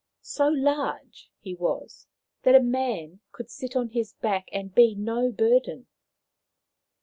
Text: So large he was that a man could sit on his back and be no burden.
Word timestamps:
So 0.23 0.47
large 0.47 1.29
he 1.41 1.53
was 1.53 2.07
that 2.41 2.55
a 2.55 2.59
man 2.59 3.19
could 3.31 3.51
sit 3.51 3.75
on 3.75 3.89
his 3.89 4.13
back 4.13 4.47
and 4.51 4.73
be 4.73 4.95
no 4.95 5.31
burden. 5.31 5.85